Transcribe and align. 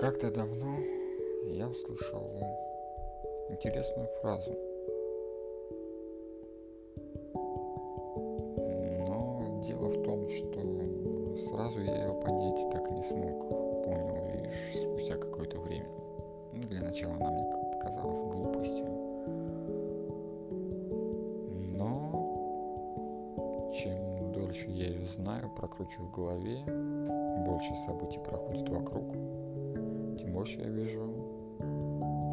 Как-то 0.00 0.30
давно 0.30 0.78
я 1.44 1.68
услышал 1.68 2.22
интересную 3.50 4.08
фразу. 4.22 4.50
Но 9.06 9.60
дело 9.62 9.88
в 9.88 10.02
том, 10.02 10.26
что 10.30 10.58
сразу 11.36 11.80
я 11.80 12.06
ее 12.06 12.14
понять 12.14 12.70
так 12.72 12.88
и 12.88 12.92
не 12.94 13.02
смог. 13.02 13.46
Понял 13.84 14.42
лишь 14.42 14.80
спустя 14.80 15.18
какое-то 15.18 15.58
время. 15.58 15.90
Ну, 16.54 16.62
для 16.62 16.80
начала 16.80 17.16
она 17.16 17.30
мне 17.30 17.44
показалась 17.74 18.22
глупостью. 18.22 18.86
Но 21.76 23.68
чем 23.76 24.32
дольше 24.32 24.70
я 24.70 24.86
ее 24.86 25.04
знаю, 25.04 25.50
прокручиваю 25.54 26.08
в 26.08 26.12
голове, 26.12 26.64
больше 27.44 27.74
событий 27.84 28.20
проходит 28.20 28.66
вокруг, 28.70 29.12
тем 30.20 30.32
больше 30.32 30.60
я 30.60 30.68
вижу, 30.68 31.00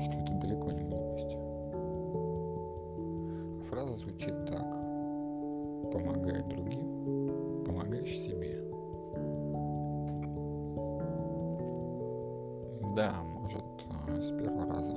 что 0.02 0.14
это 0.20 0.34
далеко 0.42 0.72
не 0.72 0.84
глупость. 0.84 1.38
Фраза 3.70 3.94
звучит 3.94 4.46
так. 4.46 4.66
Помогай 5.92 6.44
другим, 6.44 7.64
помогаешь 7.66 8.20
себе. 8.20 8.62
Да, 12.96 13.14
может, 13.24 13.64
с 14.22 14.32
первого 14.32 14.66
раза. 14.66 14.96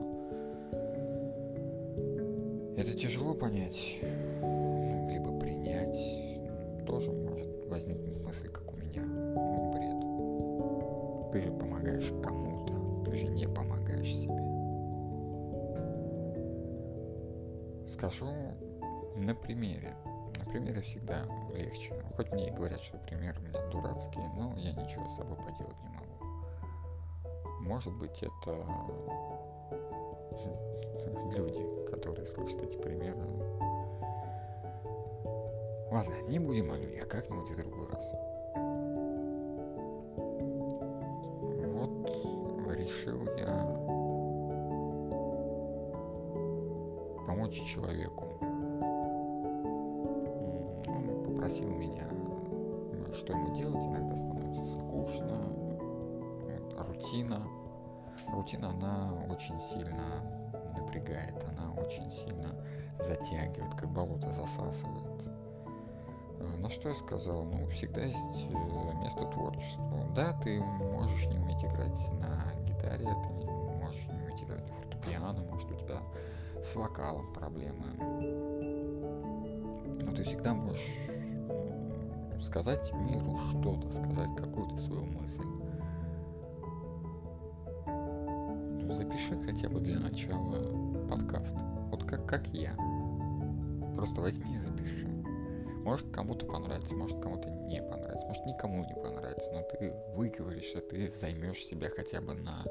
Это 2.77 2.97
тяжело 2.97 3.35
понять, 3.35 3.99
либо 4.01 5.39
принять. 5.39 5.99
Тоже 6.87 7.13
может 7.13 7.69
возникнуть 7.69 8.19
мысль, 8.25 8.49
как 8.49 8.73
у 8.73 8.77
меня. 8.77 9.03
Ну, 9.05 9.71
бред. 9.71 11.33
Ты 11.33 11.43
же 11.43 11.53
помогаешь 11.57 12.11
кому-то 12.23 12.40
Скажу 18.01 18.33
на 19.15 19.35
примере. 19.35 19.95
На 20.39 20.47
примере 20.51 20.81
всегда 20.81 21.27
легче. 21.53 21.93
Хоть 22.17 22.33
мне 22.33 22.49
и 22.49 22.51
говорят, 22.51 22.81
что 22.81 22.97
примеры 22.97 23.39
у 23.41 23.43
меня 23.43 23.69
дурацкие, 23.69 24.27
но 24.39 24.57
я 24.57 24.73
ничего 24.73 25.07
с 25.07 25.17
собой 25.17 25.37
поделать 25.37 25.77
не 25.83 25.91
могу. 25.91 26.25
Может 27.61 27.93
быть, 27.93 28.23
это 28.23 28.53
люди, 31.37 31.91
которые 31.91 32.25
слышат 32.25 32.63
эти 32.63 32.79
примеры. 32.79 33.21
Ладно, 35.91 36.15
не 36.29 36.39
будем 36.39 36.73
о 36.73 36.79
людях, 36.79 37.07
как-нибудь 37.07 37.51
в 37.51 37.57
другой 37.57 37.87
раз. 37.91 38.15
Помочь 47.31 47.63
человеку. 47.65 48.27
Он 50.89 51.23
попросил 51.25 51.71
меня, 51.71 52.09
что 53.15 53.33
ему 53.33 53.55
делать, 53.55 53.85
иногда 53.87 54.17
становится 54.17 54.65
скучно, 54.65 55.53
рутина. 56.77 57.47
Рутина, 58.33 58.71
она 58.71 59.13
очень 59.29 59.61
сильно 59.61 60.25
напрягает, 60.77 61.45
она 61.51 61.73
очень 61.81 62.11
сильно 62.11 62.57
затягивает, 62.99 63.75
как 63.77 63.89
болото 63.91 64.33
засасывает. 64.33 65.23
На 66.59 66.69
что 66.69 66.89
я 66.89 66.95
сказал, 66.97 67.45
ну, 67.45 67.69
всегда 67.69 68.03
есть 68.03 68.19
э, 68.49 69.03
место 69.03 69.25
творчеству. 69.27 70.05
Да, 70.17 70.33
ты 70.43 70.61
можешь 70.61 71.27
не 71.27 71.39
уметь 71.39 71.65
играть 71.65 72.11
на 72.13 72.53
гитаре, 72.65 73.07
ты 73.07 73.40
на 75.33 75.43
фортепиано, 75.43 75.51
может 75.51 75.71
у 75.71 75.75
тебя 75.75 76.01
с 76.63 76.77
вокалом 76.77 77.33
проблемы. 77.33 77.87
Но 80.03 80.13
ты 80.15 80.25
всегда 80.25 80.55
можешь 80.55 80.89
сказать 82.43 82.93
миру 82.93 83.39
что-то, 83.51 83.91
сказать 83.93 84.35
какую-то 84.37 84.77
свою 84.79 85.05
мысль. 85.05 85.43
Ну, 87.87 88.93
запиши 88.93 89.39
хотя 89.45 89.69
бы 89.69 89.81
для 89.81 89.99
начала 89.99 91.07
подкаст. 91.09 91.57
Вот 91.91 92.05
как, 92.05 92.27
как 92.27 92.47
я. 92.49 92.75
Просто 93.97 94.21
возьми 94.21 94.55
и 94.55 94.59
запиши. 94.59 95.20
Может 95.85 96.11
кому-то 96.13 96.45
понравится, 96.45 96.95
может 96.95 97.19
кому-то 97.21 97.49
не 97.49 97.83
понравится, 97.83 98.27
может 98.27 98.45
никому 98.45 98.85
не 98.85 98.95
понравится, 98.95 99.51
но 99.51 99.63
ты 99.63 99.93
выговоришь, 100.15 100.65
что 100.65 100.81
ты 100.83 101.09
займешь 101.09 101.65
себя 101.65 101.89
хотя 101.89 102.21
бы 102.21 102.35
на, 102.35 102.65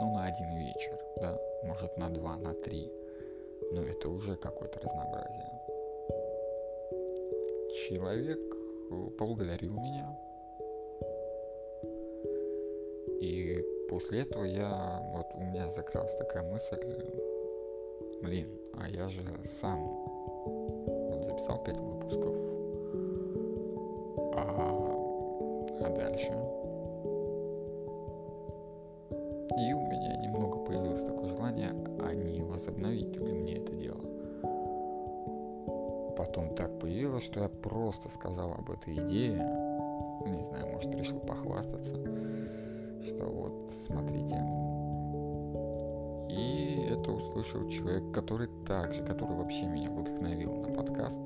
ну, 0.00 0.14
на 0.14 0.24
один 0.24 0.56
вечер, 0.58 0.98
да, 1.20 1.38
может 1.62 1.96
на 1.96 2.10
два, 2.10 2.36
на 2.36 2.54
три. 2.54 2.92
Но 3.72 3.82
это 3.82 4.08
уже 4.08 4.34
какое-то 4.34 4.80
разнообразие. 4.80 5.50
Человек 7.88 8.38
э, 8.38 9.10
поблагодарил 9.16 9.74
меня. 9.74 10.18
И 13.20 13.64
после 13.88 14.22
этого 14.22 14.44
я, 14.44 15.00
вот 15.14 15.26
у 15.34 15.40
меня 15.40 15.70
закралась 15.70 16.16
такая 16.16 16.42
мысль, 16.42 16.76
блин, 18.22 18.48
а 18.74 18.88
я 18.88 19.06
же 19.06 19.22
сам 19.44 19.78
вот 21.16 21.24
записал 21.24 21.62
пять 21.62 21.78
выпусков 21.78 22.45
а 24.36 25.90
дальше. 25.94 26.32
И 29.58 29.72
у 29.72 29.80
меня 29.80 30.16
немного 30.16 30.58
появилось 30.58 31.04
такое 31.04 31.28
желание, 31.28 31.72
а 32.00 32.14
не 32.14 32.42
возобновить 32.42 33.16
ли 33.16 33.32
мне 33.32 33.56
это 33.56 33.72
дело. 33.72 34.00
Потом 36.16 36.54
так 36.54 36.78
появилось, 36.78 37.24
что 37.24 37.40
я 37.40 37.48
просто 37.48 38.08
сказал 38.08 38.52
об 38.52 38.70
этой 38.70 38.94
идее. 38.94 39.36
Не 40.26 40.42
знаю, 40.42 40.66
может, 40.72 40.94
решил 40.94 41.20
похвастаться, 41.20 41.96
что 43.04 43.26
вот, 43.26 43.72
смотрите. 43.86 44.36
И 46.28 46.86
это 46.90 47.12
услышал 47.12 47.66
человек, 47.68 48.12
который 48.12 48.48
также, 48.66 49.04
который 49.04 49.36
вообще 49.36 49.66
меня 49.66 49.90
вдохновил 49.90 50.54
на 50.54 50.68
подкаст 50.68 51.20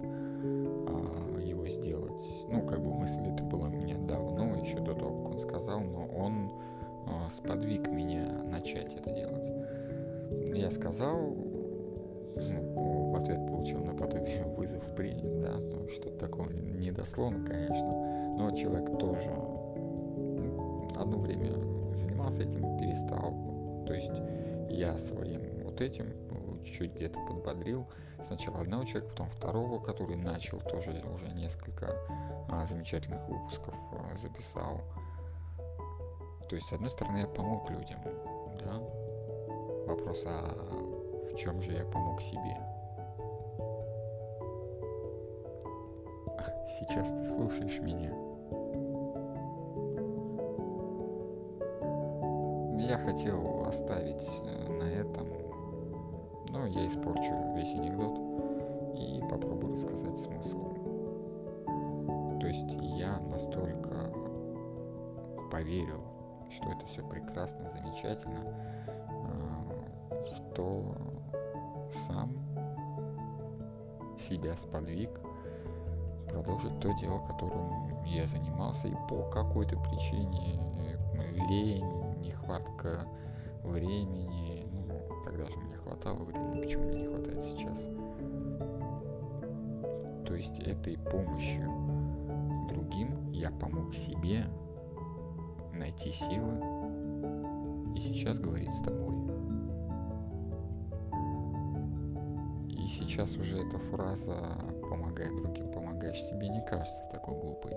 сделать. 1.71 2.23
Ну, 2.49 2.63
как 2.63 2.81
бы 2.81 2.93
мысль 2.93 3.23
это 3.27 3.45
была 3.45 3.69
у 3.69 3.73
меня 3.73 3.97
давно, 3.99 4.57
еще 4.57 4.81
до 4.81 4.95
того, 4.95 5.23
как 5.23 5.33
он 5.33 5.39
сказал, 5.39 5.81
но 5.81 6.07
он 6.07 6.51
э, 7.07 7.31
сподвиг 7.31 7.89
меня 7.89 8.43
начать 8.45 8.95
это 8.95 9.11
делать. 9.11 9.49
Я 10.55 10.71
сказал, 10.71 11.17
ну, 12.37 13.11
в 13.13 13.17
ответ 13.17 13.47
получил 13.47 13.81
наподобие 13.81 14.45
вызов 14.57 14.95
принят, 14.95 15.41
да, 15.41 15.57
ну, 15.59 15.89
что-то 15.89 16.19
такое 16.19 16.49
недословно, 16.53 17.45
конечно, 17.45 18.37
но 18.37 18.51
человек 18.53 18.99
тоже 18.99 19.31
одно 20.97 21.19
время 21.19 21.53
занимался 21.95 22.43
этим, 22.43 22.77
перестал, 22.79 23.35
то 23.87 23.95
есть 23.95 24.13
я 24.69 24.97
своим 24.99 25.41
вот 25.65 25.81
этим 25.81 26.07
чуть-чуть 26.65 26.95
где-то 26.95 27.19
подбодрил. 27.27 27.87
Сначала 28.23 28.61
одного 28.61 28.85
человека, 28.85 29.11
потом 29.11 29.31
второго, 29.31 29.81
который 29.81 30.17
начал 30.17 30.61
тоже 30.61 31.03
уже 31.15 31.29
несколько 31.29 31.97
а, 32.49 32.67
замечательных 32.67 33.27
выпусков 33.29 33.75
а, 33.93 34.17
записал. 34.17 34.83
То 36.49 36.57
есть, 36.57 36.69
с 36.69 36.73
одной 36.73 36.91
стороны, 36.91 37.19
я 37.19 37.27
помог 37.27 37.71
людям, 37.71 38.01
да? 38.59 38.79
Вопрос, 39.87 40.25
а 40.27 40.53
в 41.33 41.37
чем 41.37 41.63
же 41.63 41.73
я 41.73 41.85
помог 41.85 42.21
себе? 42.21 42.57
Сейчас 46.67 47.11
ты 47.11 47.25
слушаешь 47.25 47.79
меня. 47.81 48.13
Я 52.81 52.99
хотел 52.99 53.67
оставить 53.67 54.27
э, 54.43 54.69
на 54.69 54.83
я 56.71 56.87
испорчу 56.87 57.55
весь 57.55 57.75
анекдот 57.75 58.19
и 58.97 59.21
попробую 59.29 59.75
рассказать 59.75 60.19
смысл. 60.19 60.75
То 62.41 62.47
есть 62.47 62.73
я 62.99 63.19
настолько 63.21 64.13
поверил, 65.51 66.03
что 66.51 66.71
это 66.71 66.87
все 66.87 67.07
прекрасно, 67.07 67.71
замечательно, 67.71 68.45
а, 68.89 70.25
что 70.35 70.95
сам 71.91 72.31
себя 74.17 74.57
сподвиг 74.57 75.11
продолжить 76.29 76.79
то 76.81 76.93
дело, 76.93 77.19
которым 77.27 78.05
я 78.05 78.27
занимался, 78.27 78.89
и 78.89 78.95
по 79.09 79.23
какой-то 79.31 79.77
причине 79.79 80.61
лень, 81.49 81.85
нехватка 82.25 83.07
времени, 83.63 84.50
когда 85.25 85.47
же 85.47 85.59
мне 85.59 85.77
хватало 85.77 86.25
времени, 86.25 86.61
почему 86.61 86.85
мне 86.85 87.03
не 87.03 87.07
хватает 87.07 87.41
сейчас. 87.41 87.89
То 90.27 90.35
есть 90.35 90.59
этой 90.61 90.97
помощью 90.99 91.69
другим 92.69 93.31
я 93.33 93.51
помог 93.51 93.95
себе 93.95 94.47
найти 95.73 96.11
силы 96.11 96.55
и 97.95 97.99
сейчас 97.99 98.39
говорит 98.39 98.73
с 98.73 98.83
тобой. 98.83 99.11
И 102.69 102.87
сейчас 102.87 103.37
уже 103.37 103.59
эта 103.59 103.79
фраза 103.79 104.37
«помогай 104.89 105.29
другим, 105.37 105.71
помогаешь 105.71 106.23
себе» 106.23 106.49
не 106.49 106.65
кажется 106.65 107.09
такой 107.11 107.39
глупой. 107.39 107.75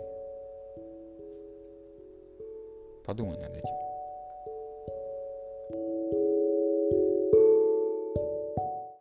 Подумай 3.06 3.38
над 3.38 3.58
этим. 3.58 3.83